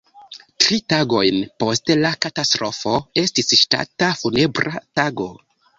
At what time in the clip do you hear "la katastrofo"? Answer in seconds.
1.99-2.97